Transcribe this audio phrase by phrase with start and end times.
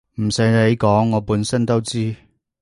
[0.19, 2.15] 唔洗你講我本身都知